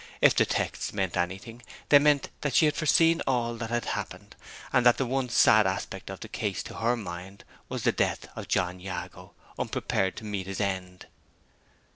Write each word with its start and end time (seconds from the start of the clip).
If 0.19 0.33
the 0.33 0.47
texts 0.47 0.93
meant 0.93 1.15
anything, 1.15 1.61
they 1.89 1.99
meant 1.99 2.31
that 2.41 2.55
she 2.55 2.65
had 2.65 2.75
foreseen 2.75 3.21
all 3.27 3.53
that 3.57 3.69
had 3.69 3.85
happened; 3.85 4.35
and 4.73 4.83
that 4.83 4.97
the 4.97 5.05
one 5.05 5.29
sad 5.29 5.67
aspect 5.67 6.09
of 6.09 6.21
the 6.21 6.27
case, 6.27 6.63
to 6.63 6.77
her 6.77 6.97
mind, 6.97 7.43
was 7.69 7.83
the 7.83 7.91
death 7.91 8.27
of 8.35 8.47
John 8.47 8.79
Jago, 8.79 9.35
unprepared 9.59 10.15
to 10.17 10.23
meet 10.23 10.47
his 10.47 10.59
end. 10.59 11.05